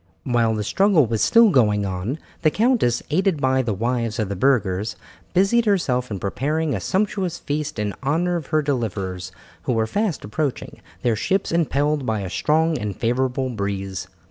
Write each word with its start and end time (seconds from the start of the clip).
While 0.23 0.55
the 0.55 0.63
struggle 0.63 1.05
was 1.05 1.21
still 1.21 1.51
going 1.51 1.85
on, 1.85 2.17
the 2.41 2.49
countess, 2.49 3.03
aided 3.11 3.39
by 3.39 3.61
the 3.61 3.75
wives 3.75 4.17
of 4.17 4.29
the 4.29 4.35
burghers, 4.35 4.95
busied 5.35 5.65
herself 5.67 6.09
in 6.09 6.17
preparing 6.19 6.73
a 6.73 6.79
sumptuous 6.79 7.37
feast 7.37 7.77
in 7.77 7.93
honour 8.01 8.35
of 8.35 8.47
her 8.47 8.63
deliverers 8.63 9.31
who 9.65 9.73
were 9.73 9.85
fast 9.85 10.25
approaching, 10.25 10.81
their 11.03 11.15
ships 11.15 11.51
impelled 11.51 12.03
by 12.03 12.21
a 12.21 12.31
strong 12.31 12.79
and 12.79 12.95
favourable 12.95 13.49
breeze. 13.51 14.07